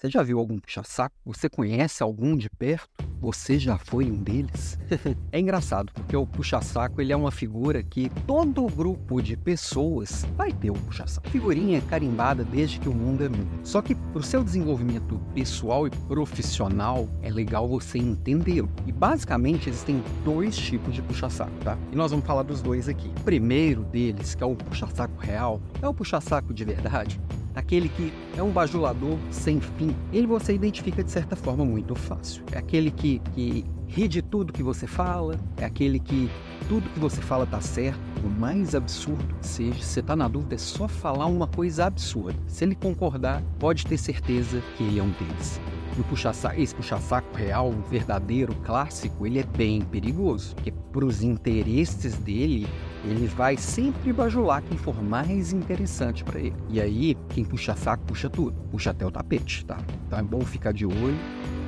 Você 0.00 0.08
já 0.08 0.22
viu 0.22 0.38
algum 0.38 0.58
puxa-saco? 0.58 1.14
Você 1.26 1.46
conhece 1.46 2.02
algum 2.02 2.34
de 2.34 2.48
perto? 2.48 2.88
Você 3.20 3.58
já 3.58 3.76
foi 3.76 4.10
um 4.10 4.16
deles? 4.16 4.78
é 5.30 5.38
engraçado, 5.38 5.92
porque 5.92 6.16
o 6.16 6.26
puxa-saco 6.26 7.02
ele 7.02 7.12
é 7.12 7.16
uma 7.16 7.30
figura 7.30 7.82
que 7.82 8.08
todo 8.26 8.66
grupo 8.68 9.20
de 9.20 9.36
pessoas 9.36 10.26
vai 10.38 10.54
ter 10.54 10.70
um 10.70 10.74
puxa-saco. 10.74 11.28
Figurinha 11.28 11.82
carimbada 11.82 12.42
desde 12.42 12.80
que 12.80 12.88
o 12.88 12.94
mundo 12.94 13.24
é 13.24 13.28
mundo. 13.28 13.60
Só 13.62 13.82
que 13.82 13.94
para 13.94 14.20
o 14.20 14.22
seu 14.22 14.42
desenvolvimento 14.42 15.20
pessoal 15.34 15.86
e 15.86 15.90
profissional, 15.90 17.06
é 17.20 17.30
legal 17.30 17.68
você 17.68 17.98
entendê-lo. 17.98 18.70
E 18.86 18.92
basicamente 18.92 19.68
existem 19.68 20.02
dois 20.24 20.56
tipos 20.56 20.94
de 20.94 21.02
puxa-saco, 21.02 21.52
tá? 21.62 21.76
E 21.92 21.94
nós 21.94 22.10
vamos 22.10 22.24
falar 22.24 22.44
dos 22.44 22.62
dois 22.62 22.88
aqui. 22.88 23.08
O 23.20 23.24
primeiro 23.24 23.84
deles, 23.84 24.34
que 24.34 24.42
é 24.42 24.46
o 24.46 24.56
puxa-saco 24.56 25.20
real, 25.20 25.60
é 25.82 25.86
o 25.86 25.92
puxa-saco 25.92 26.54
de 26.54 26.64
verdade 26.64 27.20
aquele 27.54 27.88
que 27.88 28.12
é 28.36 28.42
um 28.42 28.50
bajulador 28.50 29.16
sem 29.30 29.60
fim, 29.60 29.94
ele 30.12 30.26
você 30.26 30.54
identifica 30.54 31.02
de 31.02 31.10
certa 31.10 31.36
forma 31.36 31.64
muito 31.64 31.94
fácil. 31.94 32.42
É 32.52 32.58
aquele 32.58 32.90
que, 32.90 33.20
que 33.34 33.64
ri 33.86 34.06
de 34.06 34.22
tudo 34.22 34.52
que 34.52 34.62
você 34.62 34.86
fala, 34.86 35.36
é 35.56 35.64
aquele 35.64 35.98
que 35.98 36.30
tudo 36.68 36.88
que 36.90 37.00
você 37.00 37.20
fala 37.20 37.46
tá 37.46 37.60
certo, 37.60 37.98
o 38.24 38.28
mais 38.28 38.74
absurdo 38.74 39.34
que 39.40 39.46
seja, 39.46 39.74
se 39.74 39.84
você 39.84 40.02
tá 40.02 40.14
na 40.14 40.28
dúvida, 40.28 40.54
é 40.54 40.58
só 40.58 40.86
falar 40.86 41.26
uma 41.26 41.48
coisa 41.48 41.86
absurda. 41.86 42.38
Se 42.46 42.64
ele 42.64 42.74
concordar, 42.74 43.42
pode 43.58 43.84
ter 43.86 43.98
certeza 43.98 44.62
que 44.76 44.84
ele 44.84 45.00
é 45.00 45.02
um 45.02 45.10
deles. 45.10 45.60
E 45.96 46.00
o 46.00 46.04
puxa 46.04 46.30
esse 46.56 46.74
puxa-saco 46.74 47.36
real, 47.36 47.72
verdadeiro, 47.90 48.54
clássico, 48.64 49.26
ele 49.26 49.40
é 49.40 49.44
bem 49.44 49.80
perigoso, 49.80 50.54
porque 50.54 50.70
para 50.70 51.04
os 51.04 51.22
interesses 51.22 52.14
dele, 52.18 52.68
ele 53.04 53.26
vai 53.26 53.56
sempre 53.56 54.12
bajular 54.12 54.62
quem 54.62 54.76
for 54.76 55.02
mais 55.02 55.52
interessante 55.52 56.22
para 56.22 56.38
ele. 56.38 56.54
E 56.68 56.80
aí, 56.80 57.16
quem 57.30 57.44
puxa 57.44 57.74
saco, 57.74 58.04
puxa 58.04 58.28
tudo. 58.28 58.56
Puxa 58.70 58.90
até 58.90 59.06
o 59.06 59.10
tapete, 59.10 59.64
tá? 59.64 59.78
Então 60.06 60.18
é 60.18 60.22
bom 60.22 60.40
ficar 60.40 60.72
de 60.72 60.84
olho. 60.84 61.18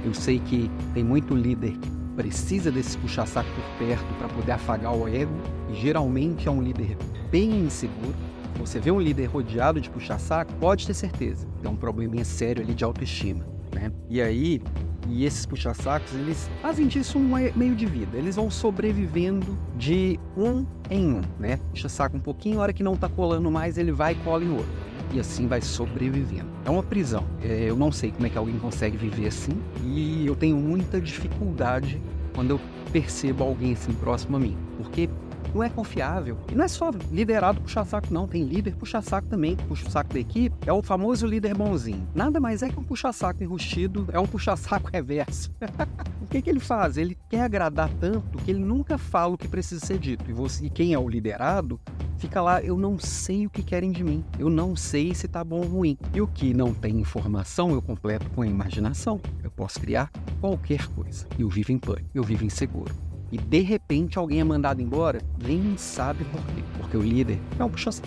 Eu 0.04 0.12
sei 0.12 0.38
que 0.38 0.70
tem 0.92 1.02
muito 1.02 1.34
líder 1.34 1.72
que 1.78 1.90
precisa 2.16 2.70
desse 2.70 2.98
puxa-saco 2.98 3.48
por 3.50 3.86
perto 3.86 4.14
para 4.18 4.28
poder 4.28 4.52
afagar 4.52 4.94
o 4.94 5.08
ego. 5.08 5.32
E 5.70 5.74
geralmente 5.74 6.48
é 6.48 6.50
um 6.50 6.62
líder 6.62 6.96
bem 7.30 7.64
inseguro. 7.64 8.14
Você 8.58 8.78
vê 8.78 8.90
um 8.90 9.00
líder 9.00 9.26
rodeado 9.26 9.80
de 9.80 9.88
puxa-saco, 9.88 10.52
pode 10.60 10.86
ter 10.86 10.94
certeza. 10.94 11.46
Tem 11.62 11.70
um 11.70 11.76
probleminha 11.76 12.24
sério 12.24 12.62
ali 12.62 12.74
de 12.74 12.84
autoestima. 12.84 13.46
Né? 13.82 13.92
E 14.08 14.22
aí, 14.22 14.62
e 15.08 15.24
esses 15.24 15.44
puxa-sacos, 15.44 16.14
eles 16.14 16.48
fazem 16.60 16.86
disso 16.86 17.18
um 17.18 17.34
meio 17.56 17.74
de 17.74 17.84
vida. 17.84 18.16
Eles 18.16 18.36
vão 18.36 18.48
sobrevivendo 18.48 19.58
de 19.76 20.20
um 20.36 20.64
em 20.88 21.14
um, 21.14 21.20
né? 21.38 21.58
Puxa-saco 21.70 22.16
um 22.16 22.20
pouquinho, 22.20 22.60
a 22.60 22.62
hora 22.62 22.72
que 22.72 22.82
não 22.82 22.96
tá 22.96 23.08
colando 23.08 23.50
mais, 23.50 23.78
ele 23.78 23.90
vai 23.90 24.12
e 24.12 24.16
cola 24.16 24.44
em 24.44 24.50
outro. 24.52 24.70
E 25.12 25.18
assim 25.18 25.46
vai 25.46 25.60
sobrevivendo. 25.60 26.46
É 26.64 26.70
uma 26.70 26.82
prisão. 26.82 27.24
É, 27.42 27.64
eu 27.68 27.76
não 27.76 27.90
sei 27.90 28.12
como 28.12 28.26
é 28.26 28.30
que 28.30 28.38
alguém 28.38 28.56
consegue 28.58 28.96
viver 28.96 29.26
assim. 29.26 29.52
E 29.84 30.24
eu 30.26 30.36
tenho 30.36 30.56
muita 30.56 31.00
dificuldade 31.00 32.00
quando 32.34 32.50
eu 32.50 32.60
percebo 32.92 33.42
alguém 33.42 33.72
assim 33.72 33.92
próximo 33.92 34.36
a 34.36 34.40
mim. 34.40 34.56
Porque 34.78 35.10
não 35.54 35.62
é 35.62 35.68
confiável. 35.68 36.38
E 36.50 36.54
não 36.54 36.64
é 36.64 36.68
só 36.68 36.90
liderado 37.10 37.60
puxa-saco, 37.60 38.12
não. 38.12 38.26
Tem 38.26 38.44
líder 38.44 38.74
puxa-saco 38.76 39.28
também, 39.28 39.56
puxa-saco 39.56 40.12
da 40.12 40.20
equipe. 40.20 40.56
É 40.66 40.72
o 40.72 40.82
famoso 40.82 41.26
líder 41.26 41.54
bonzinho. 41.54 42.06
Nada 42.14 42.40
mais 42.40 42.62
é 42.62 42.68
que 42.68 42.78
um 42.78 42.84
puxa-saco 42.84 43.42
enrustido, 43.42 44.08
é 44.12 44.18
um 44.18 44.26
puxa-saco 44.26 44.90
reverso. 44.92 45.50
o 46.20 46.26
que, 46.26 46.42
que 46.42 46.50
ele 46.50 46.60
faz? 46.60 46.96
Ele 46.96 47.16
quer 47.28 47.42
agradar 47.42 47.90
tanto 48.00 48.38
que 48.38 48.50
ele 48.50 48.60
nunca 48.60 48.98
fala 48.98 49.34
o 49.34 49.38
que 49.38 49.48
precisa 49.48 49.84
ser 49.84 49.98
dito. 49.98 50.28
E, 50.28 50.32
você, 50.32 50.66
e 50.66 50.70
quem 50.70 50.94
é 50.94 50.98
o 50.98 51.08
liderado 51.08 51.80
fica 52.18 52.40
lá, 52.40 52.62
eu 52.62 52.76
não 52.76 52.98
sei 53.00 53.46
o 53.46 53.50
que 53.50 53.64
querem 53.64 53.90
de 53.90 54.04
mim, 54.04 54.24
eu 54.38 54.48
não 54.48 54.76
sei 54.76 55.12
se 55.12 55.26
tá 55.26 55.42
bom 55.42 55.60
ou 55.60 55.66
ruim. 55.66 55.98
E 56.14 56.20
o 56.20 56.26
que 56.26 56.54
não 56.54 56.72
tem 56.72 57.00
informação, 57.00 57.72
eu 57.72 57.82
completo 57.82 58.30
com 58.30 58.42
a 58.42 58.46
imaginação. 58.46 59.20
Eu 59.42 59.50
posso 59.50 59.80
criar 59.80 60.10
qualquer 60.40 60.86
coisa. 60.88 61.26
Eu 61.38 61.48
vivo 61.48 61.72
em 61.72 61.78
pânico, 61.78 62.08
eu 62.14 62.22
vivo 62.22 62.44
inseguro 62.44 63.11
e 63.32 63.38
de 63.38 63.60
repente 63.60 64.18
alguém 64.18 64.40
é 64.40 64.44
mandado 64.44 64.82
embora, 64.82 65.18
nem 65.42 65.74
sabe 65.78 66.22
por 66.26 66.40
quê. 66.48 66.62
Porque 66.76 66.96
o 66.98 67.02
líder 67.02 67.40
é 67.58 67.64
um 67.64 67.70
puxa-saco. 67.70 68.06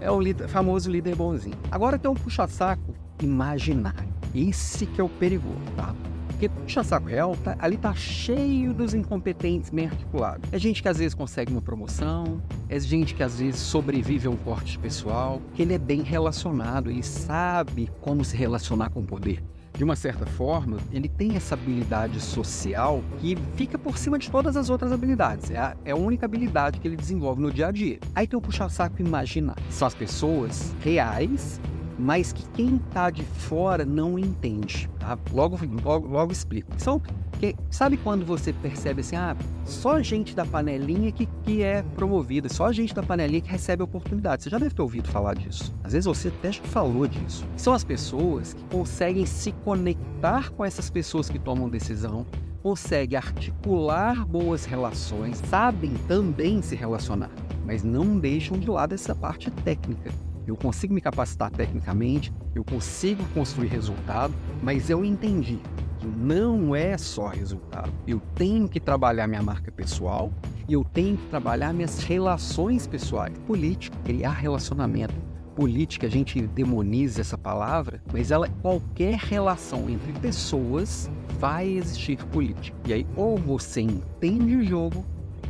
é 0.00 0.10
o 0.10 0.20
líder, 0.20 0.48
famoso 0.48 0.90
líder 0.90 1.14
bonzinho. 1.14 1.56
Agora 1.70 1.96
tem 1.96 2.10
um 2.10 2.14
puxa-saco 2.14 2.96
imaginário. 3.22 4.12
Esse 4.34 4.86
que 4.86 5.00
é 5.00 5.04
o 5.04 5.08
perigoso, 5.08 5.60
tá? 5.76 5.94
Porque 6.26 6.48
puxa-saco 6.48 7.06
real, 7.06 7.36
tá, 7.44 7.54
ali 7.60 7.76
tá 7.76 7.94
cheio 7.94 8.74
dos 8.74 8.92
incompetentes 8.92 9.70
bem 9.70 9.86
articulados. 9.86 10.52
É 10.52 10.58
gente 10.58 10.82
que 10.82 10.88
às 10.88 10.98
vezes 10.98 11.14
consegue 11.14 11.52
uma 11.52 11.62
promoção, 11.62 12.42
é 12.68 12.80
gente 12.80 13.14
que 13.14 13.22
às 13.22 13.38
vezes 13.38 13.60
sobrevive 13.60 14.26
a 14.26 14.30
um 14.30 14.36
corte 14.36 14.76
pessoal, 14.80 15.40
que 15.54 15.62
ele 15.62 15.74
é 15.74 15.78
bem 15.78 16.02
relacionado, 16.02 16.90
ele 16.90 17.04
sabe 17.04 17.88
como 18.00 18.24
se 18.24 18.36
relacionar 18.36 18.90
com 18.90 18.98
o 18.98 19.04
poder 19.04 19.40
de 19.76 19.82
uma 19.82 19.96
certa 19.96 20.24
forma, 20.24 20.78
ele 20.92 21.08
tem 21.08 21.34
essa 21.36 21.54
habilidade 21.54 22.20
social 22.20 23.02
que 23.18 23.36
fica 23.56 23.76
por 23.76 23.98
cima 23.98 24.18
de 24.18 24.30
todas 24.30 24.56
as 24.56 24.70
outras 24.70 24.92
habilidades. 24.92 25.50
É 25.50 25.58
a, 25.58 25.76
é 25.84 25.90
a 25.90 25.96
única 25.96 26.26
habilidade 26.26 26.78
que 26.78 26.86
ele 26.86 26.96
desenvolve 26.96 27.42
no 27.42 27.52
dia 27.52 27.66
a 27.66 27.72
dia. 27.72 27.98
Aí 28.14 28.26
tem 28.26 28.38
o 28.38 28.42
puxa-saco 28.42 29.02
imaginar. 29.02 29.56
São 29.70 29.88
as 29.88 29.94
pessoas 29.94 30.74
reais 30.80 31.60
mas 31.98 32.32
que 32.32 32.44
quem 32.50 32.76
está 32.76 33.10
de 33.10 33.22
fora 33.22 33.84
não 33.84 34.18
entende. 34.18 34.88
Tá? 34.98 35.18
Logo, 35.32 35.58
logo, 35.84 36.08
logo 36.08 36.32
explico. 36.32 36.72
São 36.78 37.00
porque 37.44 37.56
sabe 37.68 37.96
quando 37.96 38.24
você 38.24 38.52
percebe 38.52 39.00
assim, 39.00 39.16
ah, 39.16 39.36
só 39.64 40.00
gente 40.00 40.34
da 40.34 40.46
panelinha 40.46 41.12
que, 41.12 41.26
que 41.42 41.62
é 41.62 41.82
promovida, 41.82 42.48
só 42.48 42.72
gente 42.72 42.94
da 42.94 43.02
panelinha 43.02 43.40
que 43.40 43.50
recebe 43.50 43.82
oportunidade. 43.82 44.44
Você 44.44 44.50
já 44.50 44.58
deve 44.58 44.74
ter 44.74 44.80
ouvido 44.80 45.08
falar 45.08 45.34
disso. 45.34 45.74
Às 45.82 45.92
vezes 45.92 46.06
você 46.06 46.28
até 46.28 46.52
já 46.52 46.62
falou 46.62 47.06
disso. 47.06 47.44
São 47.56 47.74
as 47.74 47.84
pessoas 47.84 48.54
que 48.54 48.62
conseguem 48.64 49.26
se 49.26 49.52
conectar 49.64 50.50
com 50.52 50.64
essas 50.64 50.88
pessoas 50.88 51.28
que 51.28 51.38
tomam 51.38 51.68
decisão, 51.68 52.24
conseguem 52.62 53.18
articular 53.18 54.24
boas 54.24 54.64
relações, 54.64 55.42
sabem 55.50 55.92
também 56.08 56.62
se 56.62 56.74
relacionar, 56.74 57.30
mas 57.66 57.82
não 57.82 58.18
deixam 58.18 58.58
de 58.58 58.70
lado 58.70 58.94
essa 58.94 59.14
parte 59.14 59.50
técnica. 59.50 60.10
Eu 60.46 60.56
consigo 60.56 60.92
me 60.92 61.00
capacitar 61.00 61.50
tecnicamente, 61.50 62.32
eu 62.54 62.64
consigo 62.64 63.24
construir 63.34 63.68
resultado, 63.68 64.34
mas 64.62 64.90
eu 64.90 65.04
entendi 65.04 65.60
não 66.04 66.74
é 66.74 66.96
só 66.98 67.28
resultado. 67.28 67.92
Eu 68.06 68.20
tenho 68.34 68.68
que 68.68 68.80
trabalhar 68.80 69.26
minha 69.26 69.42
marca 69.42 69.70
pessoal 69.72 70.32
e 70.68 70.72
eu 70.72 70.84
tenho 70.84 71.16
que 71.16 71.26
trabalhar 71.28 71.72
minhas 71.72 71.98
relações 71.98 72.86
pessoais. 72.86 73.36
Política, 73.46 73.96
criar 74.04 74.32
relacionamento. 74.32 75.14
Política, 75.54 76.08
a 76.08 76.10
gente 76.10 76.40
demoniza 76.48 77.20
essa 77.20 77.38
palavra, 77.38 78.02
mas 78.12 78.32
ela 78.32 78.48
qualquer 78.60 79.14
relação 79.16 79.88
entre 79.88 80.12
pessoas 80.14 81.08
vai 81.38 81.68
existir 81.68 82.16
política. 82.26 82.76
E 82.86 82.92
aí, 82.92 83.06
ou 83.14 83.38
você 83.38 83.80
entende 83.80 84.56
o 84.56 84.64
jogo, 84.64 85.04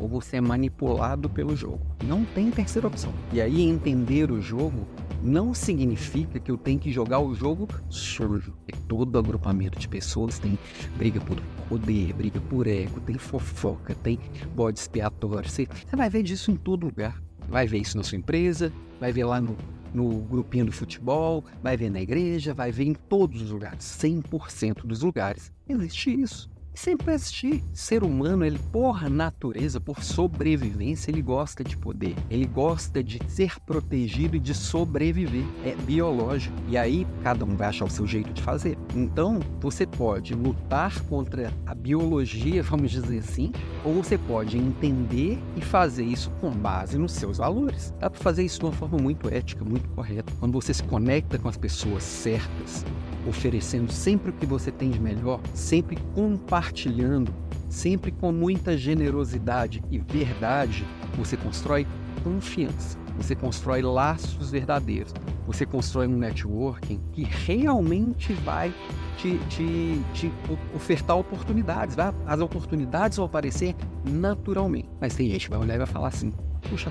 ou 0.04 0.08
você 0.08 0.36
é 0.36 0.40
manipulado 0.40 1.30
pelo 1.30 1.56
jogo. 1.56 1.80
Não 2.04 2.26
tem 2.26 2.50
terceira 2.50 2.86
opção. 2.86 3.10
E 3.32 3.40
aí, 3.40 3.62
entender 3.62 4.30
o 4.30 4.38
jogo 4.38 4.86
não 5.22 5.54
significa 5.54 6.38
que 6.38 6.50
eu 6.50 6.58
tenho 6.58 6.78
que 6.78 6.92
jogar 6.92 7.20
o 7.20 7.34
jogo 7.34 7.66
sujo. 7.88 8.54
Todo 8.86 9.18
agrupamento 9.18 9.78
de 9.78 9.88
pessoas 9.88 10.38
tem 10.38 10.58
briga 10.98 11.20
por 11.22 11.40
poder, 11.70 12.12
briga 12.12 12.38
por 12.38 12.66
ego, 12.66 13.00
tem 13.00 13.16
fofoca, 13.16 13.94
tem 13.94 14.18
bode 14.54 14.78
expiatório. 14.78 15.48
Você, 15.48 15.66
vai 15.90 16.10
ver 16.10 16.22
disso 16.22 16.50
em 16.50 16.56
todo 16.56 16.84
lugar. 16.84 17.22
Vai 17.48 17.66
ver 17.66 17.78
isso 17.78 17.96
na 17.96 18.02
sua 18.02 18.18
empresa, 18.18 18.70
vai 19.00 19.10
ver 19.10 19.24
lá 19.24 19.40
no, 19.40 19.56
no 19.94 20.20
grupinho 20.20 20.66
do 20.66 20.72
futebol, 20.72 21.42
vai 21.62 21.78
ver 21.78 21.90
na 21.90 22.02
igreja, 22.02 22.52
vai 22.52 22.70
ver 22.70 22.84
em 22.84 22.94
todos 22.94 23.40
os 23.40 23.50
lugares. 23.50 23.84
100% 23.84 24.84
dos 24.84 25.00
lugares 25.00 25.50
existe 25.66 26.20
isso 26.20 26.53
sempre 26.74 27.06
vai 27.06 27.14
existir. 27.14 27.62
Ser 27.72 28.02
humano, 28.02 28.44
ele 28.44 28.58
por 28.72 29.08
natureza, 29.08 29.80
por 29.80 30.02
sobrevivência, 30.02 31.10
ele 31.10 31.22
gosta 31.22 31.62
de 31.64 31.76
poder. 31.76 32.14
Ele 32.30 32.46
gosta 32.46 33.02
de 33.02 33.20
ser 33.28 33.60
protegido 33.60 34.36
e 34.36 34.40
de 34.40 34.54
sobreviver. 34.54 35.44
É 35.64 35.74
biológico. 35.74 36.54
E 36.68 36.76
aí 36.76 37.06
cada 37.22 37.44
um 37.44 37.56
vai 37.56 37.68
achar 37.68 37.84
o 37.84 37.90
seu 37.90 38.06
jeito 38.06 38.32
de 38.32 38.42
fazer. 38.42 38.76
Então, 38.94 39.40
você 39.60 39.86
pode 39.86 40.34
lutar 40.34 41.00
contra 41.02 41.52
a 41.66 41.74
biologia, 41.74 42.62
vamos 42.62 42.90
dizer 42.90 43.18
assim, 43.18 43.52
ou 43.84 44.02
você 44.02 44.18
pode 44.18 44.58
entender 44.58 45.38
e 45.56 45.60
fazer 45.60 46.04
isso 46.04 46.30
com 46.40 46.50
base 46.50 46.98
nos 46.98 47.12
seus 47.12 47.38
valores. 47.38 47.94
Dá 47.98 48.10
para 48.10 48.20
fazer 48.20 48.44
isso 48.44 48.58
de 48.60 48.66
uma 48.66 48.72
forma 48.72 48.98
muito 48.98 49.28
ética, 49.28 49.64
muito 49.64 49.88
correta. 49.90 50.32
Quando 50.40 50.52
você 50.52 50.74
se 50.74 50.82
conecta 50.82 51.38
com 51.38 51.48
as 51.48 51.56
pessoas 51.56 52.02
certas, 52.02 52.84
oferecendo 53.26 53.90
sempre 53.92 54.30
o 54.30 54.32
que 54.32 54.46
você 54.46 54.70
tem 54.70 54.90
de 54.90 55.00
melhor, 55.00 55.40
sempre 55.52 55.96
compartilhando, 56.14 57.32
sempre 57.68 58.10
com 58.10 58.30
muita 58.32 58.76
generosidade 58.76 59.82
e 59.90 59.98
verdade, 59.98 60.84
você 61.16 61.36
constrói 61.36 61.86
confiança, 62.22 62.98
você 63.16 63.34
constrói 63.34 63.82
laços 63.82 64.50
verdadeiros, 64.50 65.12
você 65.46 65.66
constrói 65.66 66.06
um 66.06 66.16
networking 66.16 67.00
que 67.12 67.22
realmente 67.24 68.32
vai 68.32 68.72
te, 69.18 69.38
te, 69.48 70.00
te 70.12 70.32
ofertar 70.74 71.16
oportunidades. 71.16 71.94
Vai? 71.94 72.12
As 72.26 72.40
oportunidades 72.40 73.16
vão 73.16 73.26
aparecer 73.26 73.74
naturalmente. 74.04 74.88
Mas 75.00 75.14
tem 75.14 75.28
gente 75.30 75.46
que 75.46 75.50
vai 75.50 75.58
olhar 75.58 75.74
e 75.74 75.78
vai 75.78 75.86
falar 75.86 76.08
assim: 76.08 76.32
puxa, 76.68 76.90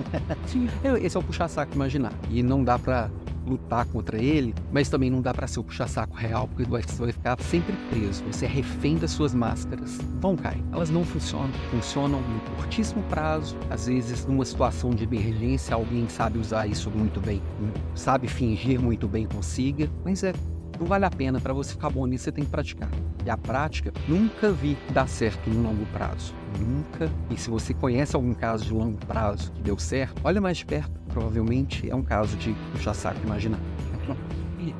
Esse 1.02 1.16
é 1.16 1.20
o 1.20 1.22
puxa-saco 1.22 1.74
imaginar. 1.74 2.12
E 2.30 2.42
não 2.42 2.62
dá 2.62 2.78
para 2.78 3.10
lutar 3.46 3.84
contra 3.86 4.18
ele, 4.18 4.54
mas 4.70 4.88
também 4.88 5.10
não 5.10 5.20
dá 5.20 5.34
para 5.34 5.46
ser 5.46 5.60
o 5.60 5.64
puxa-saco 5.64 6.14
real, 6.14 6.48
porque 6.48 6.64
você 6.64 7.02
vai 7.02 7.12
ficar 7.12 7.40
sempre 7.40 7.74
preso. 7.90 8.22
Você 8.30 8.44
é 8.44 8.48
refém 8.48 8.96
das 8.96 9.10
suas 9.10 9.34
máscaras. 9.34 9.98
Vão 10.20 10.36
cair. 10.36 10.62
Elas 10.72 10.90
não 10.90 11.04
funcionam. 11.04 11.52
Funcionam 11.70 12.20
no 12.20 12.40
curtíssimo 12.56 13.02
prazo. 13.04 13.56
Às 13.70 13.86
vezes, 13.86 14.24
numa 14.26 14.44
situação 14.44 14.90
de 14.90 15.04
emergência, 15.04 15.74
alguém 15.74 16.08
sabe 16.08 16.38
usar 16.38 16.66
isso 16.66 16.90
muito 16.90 17.20
bem, 17.20 17.42
sabe 17.94 18.28
fingir 18.28 18.80
muito 18.80 19.08
bem 19.08 19.26
consiga, 19.26 19.88
mas 20.04 20.22
é 20.22 20.32
não 20.82 20.88
vale 20.88 21.04
a 21.04 21.10
pena. 21.10 21.40
Para 21.40 21.52
você 21.52 21.72
ficar 21.72 21.90
bom 21.90 22.04
nisso, 22.06 22.24
você 22.24 22.32
tem 22.32 22.44
que 22.44 22.50
praticar. 22.50 22.90
E 23.24 23.30
a 23.30 23.36
prática, 23.36 23.92
nunca 24.08 24.50
vi 24.50 24.76
dar 24.92 25.08
certo 25.08 25.48
no 25.48 25.62
longo 25.62 25.86
prazo. 25.86 26.34
Nunca. 26.58 27.10
E 27.30 27.36
se 27.36 27.48
você 27.48 27.72
conhece 27.72 28.16
algum 28.16 28.34
caso 28.34 28.64
de 28.64 28.72
longo 28.72 28.98
prazo 29.06 29.52
que 29.52 29.62
deu 29.62 29.78
certo, 29.78 30.20
olha 30.24 30.40
mais 30.40 30.58
de 30.58 30.66
perto. 30.66 30.90
Provavelmente 31.08 31.88
é 31.88 31.94
um 31.94 32.02
caso 32.02 32.36
de 32.36 32.52
puxa-saco 32.72 33.20
imaginar. 33.24 33.60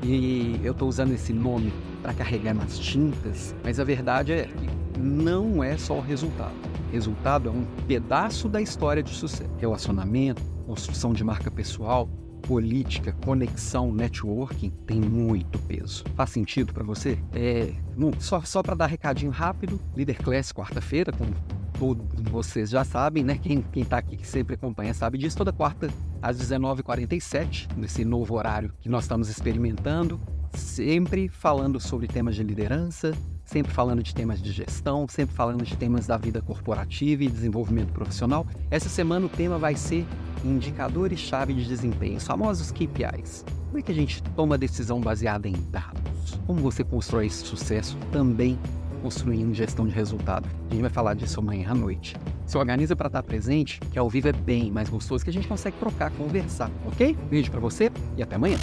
E 0.03 0.61
eu 0.63 0.73
estou 0.73 0.89
usando 0.89 1.13
esse 1.13 1.33
nome 1.33 1.73
para 2.03 2.13
carregar 2.13 2.55
nas 2.55 2.79
tintas, 2.79 3.55
mas 3.63 3.79
a 3.79 3.85
verdade 3.85 4.33
é 4.33 4.45
que 4.45 4.99
não 4.99 5.63
é 5.63 5.77
só 5.77 5.99
o 5.99 6.01
resultado. 6.01 6.55
Resultado 6.91 7.49
é 7.49 7.53
um 7.53 7.65
pedaço 7.87 8.49
da 8.49 8.61
história 8.61 9.03
de 9.03 9.11
sucesso. 9.11 9.51
Relacionamento, 9.59 10.43
construção 10.67 11.13
de 11.13 11.23
marca 11.23 11.51
pessoal, 11.51 12.09
política, 12.43 13.13
conexão, 13.25 13.93
networking 13.93 14.71
tem 14.87 15.01
muito 15.01 15.59
peso. 15.61 16.05
Faz 16.15 16.31
sentido 16.31 16.73
para 16.73 16.85
você? 16.85 17.19
É, 17.33 17.73
só 18.19 18.43
só 18.43 18.63
para 18.63 18.75
dar 18.75 18.87
recadinho 18.87 19.31
rápido, 19.31 19.81
Líder 19.97 20.17
Class 20.19 20.53
quarta-feira, 20.53 21.13
como 21.13 21.33
todos 21.79 22.05
vocês 22.31 22.71
já 22.71 22.85
sabem, 22.85 23.25
né? 23.25 23.39
Quem, 23.39 23.63
quem 23.63 23.85
tá 23.85 23.99
aqui 23.99 24.17
que 24.17 24.27
sempre 24.27 24.55
acompanha 24.55 24.93
sabe 24.95 25.19
disso, 25.19 25.37
toda 25.37 25.53
quarta 25.53 25.89
às 26.21 26.39
19h47, 26.39 27.69
nesse 27.77 28.05
novo 28.05 28.35
horário 28.35 28.73
que 28.81 28.89
nós 28.89 29.05
estamos 29.05 29.29
experimentando, 29.29 30.21
sempre 30.55 31.29
falando 31.29 31.81
sobre 31.81 32.07
temas 32.07 32.35
de 32.35 32.43
liderança, 32.43 33.13
sempre 33.53 33.71
falando 33.71 34.03
de 34.03 34.15
temas 34.15 34.41
de 34.41 34.51
gestão, 34.51 35.07
sempre 35.07 35.35
falando 35.35 35.63
de 35.63 35.77
temas 35.77 36.07
da 36.07 36.17
vida 36.17 36.41
corporativa 36.41 37.23
e 37.23 37.29
desenvolvimento 37.29 37.93
profissional. 37.93 38.47
Essa 38.71 38.89
semana 38.89 39.27
o 39.27 39.29
tema 39.29 39.59
vai 39.59 39.77
ser 39.77 40.07
indicadores-chave 40.43 41.53
de 41.53 41.67
desempenho, 41.67 42.17
os 42.17 42.27
famosos 42.27 42.73
KPIs. 42.73 43.45
Como 43.67 43.79
é 43.79 43.83
que 43.83 43.93
a 43.93 43.95
gente 43.95 44.23
toma 44.35 44.57
decisão 44.57 45.01
baseada 45.01 45.47
em 45.49 45.57
dados? 45.71 46.41
Como 46.47 46.61
você 46.61 46.83
constrói 46.83 47.27
esse 47.27 47.45
sucesso 47.45 47.99
também 48.11 48.59
construindo 49.03 49.55
gestão 49.55 49.87
de 49.87 49.95
resultado? 49.95 50.49
A 50.71 50.73
gente 50.73 50.81
vai 50.83 50.91
falar 50.91 51.15
disso 51.15 51.39
amanhã 51.39 51.71
à 51.71 51.75
noite. 51.75 52.17
Se 52.47 52.57
organiza 52.57 52.97
para 52.97 53.09
estar 53.09 53.23
presente, 53.23 53.81
que 53.81 53.99
ao 53.99 54.09
vivo 54.09 54.29
é 54.29 54.33
bem 54.33 54.71
mais 54.71 54.89
gostoso, 54.89 55.23
que 55.23 55.31
a 55.31 55.33
gente 55.33 55.47
consegue 55.47 55.77
trocar, 55.77 56.11
conversar, 56.13 56.71
ok? 56.87 57.17
Beijo 57.29 57.51
para 57.51 57.61
você 57.61 57.91
e 58.17 58.23
até 58.23 58.37
amanhã. 58.37 58.59